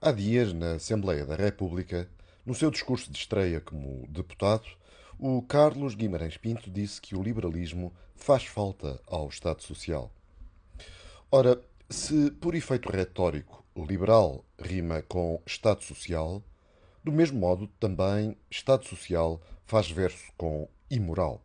[0.00, 2.08] Há dias, na Assembleia da República,
[2.46, 4.64] no seu discurso de estreia como deputado,
[5.18, 10.08] o Carlos Guimarães Pinto disse que o liberalismo faz falta ao Estado Social.
[11.32, 16.44] Ora, se por efeito retórico liberal rima com Estado Social,
[17.02, 21.42] do mesmo modo também Estado Social faz verso com imoral.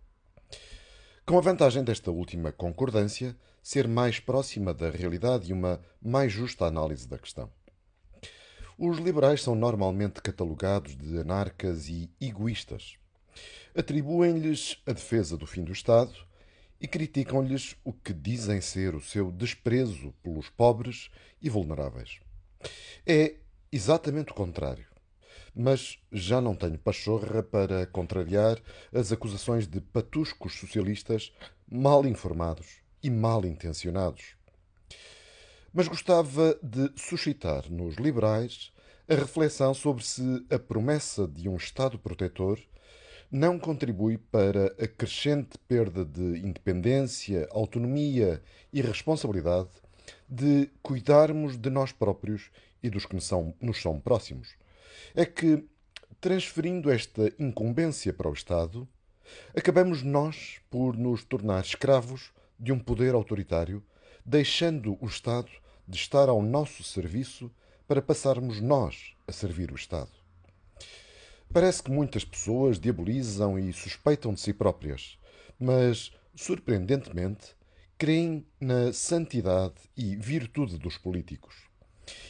[1.25, 6.65] Com a vantagem desta última concordância ser mais próxima da realidade e uma mais justa
[6.65, 7.49] análise da questão.
[8.85, 12.97] Os liberais são normalmente catalogados de anarcas e egoístas.
[13.73, 16.13] Atribuem-lhes a defesa do fim do Estado
[16.81, 21.09] e criticam-lhes o que dizem ser o seu desprezo pelos pobres
[21.41, 22.19] e vulneráveis.
[23.07, 23.35] É
[23.71, 24.85] exatamente o contrário.
[25.55, 28.61] Mas já não tenho pachorra para contrariar
[28.93, 31.31] as acusações de patuscos socialistas
[31.71, 34.35] mal informados e mal intencionados
[35.73, 38.71] mas gostava de suscitar nos liberais
[39.07, 42.59] a reflexão sobre se a promessa de um Estado protetor
[43.29, 49.69] não contribui para a crescente perda de independência, autonomia e responsabilidade
[50.29, 52.49] de cuidarmos de nós próprios
[52.81, 54.55] e dos que nos são, nos são próximos.
[55.13, 55.67] É que,
[56.21, 58.87] transferindo esta incumbência para o Estado,
[59.55, 63.83] acabamos nós por nos tornar escravos de um poder autoritário,
[64.25, 65.51] deixando o Estado
[65.87, 67.51] de estar ao nosso serviço
[67.93, 70.09] para passarmos nós a servir o Estado.
[71.53, 75.19] Parece que muitas pessoas diabolizam e suspeitam de si próprias,
[75.59, 77.55] mas, surpreendentemente,
[77.95, 81.53] creem na santidade e virtude dos políticos.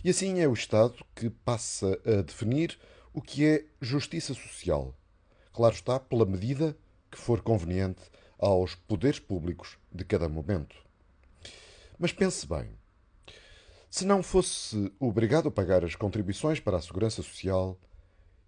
[0.03, 2.78] E assim é o Estado que passa a definir
[3.14, 4.94] o que é justiça social.
[5.53, 6.78] Claro está, pela medida
[7.09, 8.02] que for conveniente
[8.38, 10.75] aos poderes públicos de cada momento.
[11.97, 12.83] Mas pense bem:
[13.94, 17.80] se não fosse obrigado a pagar as contribuições para a Segurança Social,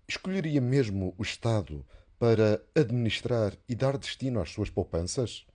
[0.08, 1.86] escolheria mesmo o Estado
[2.18, 5.46] para administrar e dar destino às suas poupanças?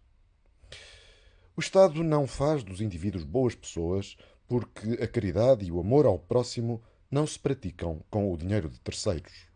[1.57, 6.21] O Estado não faz dos indivíduos boas pessoas porque a caridade e o amor ao
[6.21, 6.81] próximo
[7.11, 9.49] não se praticam com o dinheiro de terceiros.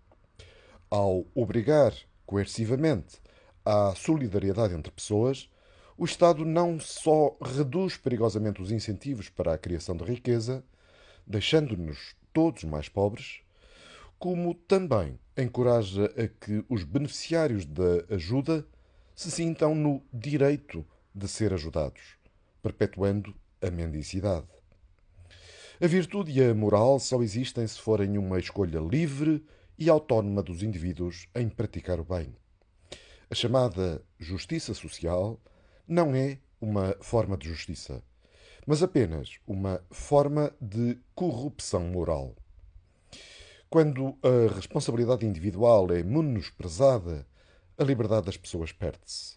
[0.90, 1.94] Ao obrigar
[2.26, 3.20] coercivamente
[3.64, 5.48] à solidariedade entre pessoas,
[5.96, 10.64] o Estado não só reduz perigosamente os incentivos para a criação de riqueza,
[11.26, 13.40] deixando-nos todos mais pobres,
[14.18, 18.66] como também encoraja a que os beneficiários da ajuda
[19.14, 20.84] se sintam no direito
[21.14, 22.16] de ser ajudados,
[22.60, 24.46] perpetuando a mendicidade.
[25.80, 29.44] A virtude e a moral só existem se forem uma escolha livre
[29.78, 32.34] e autónoma dos indivíduos em praticar o bem.
[33.30, 35.40] A chamada justiça social
[35.86, 38.02] não é uma forma de justiça,
[38.66, 42.34] mas apenas uma forma de corrupção moral.
[43.68, 47.26] Quando a responsabilidade individual é menosprezada,
[47.76, 49.36] a liberdade das pessoas perde-se.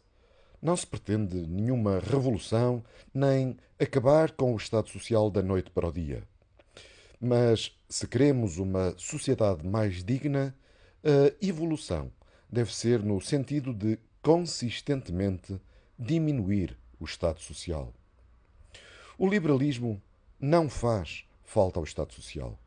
[0.62, 5.92] Não se pretende nenhuma revolução nem acabar com o Estado Social da noite para o
[5.92, 6.24] dia.
[7.20, 10.56] Mas, se queremos uma sociedade mais digna,
[11.04, 12.12] a evolução
[12.50, 15.60] deve ser no sentido de consistentemente
[15.98, 17.94] diminuir o Estado Social.
[19.18, 20.02] O liberalismo
[20.40, 22.60] não faz falta ao Estado Social.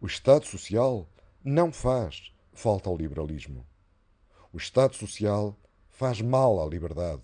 [0.00, 1.08] O Estado Social
[1.44, 3.66] não faz falta ao liberalismo.
[4.52, 5.56] O Estado Social
[5.88, 7.22] faz mal à liberdade.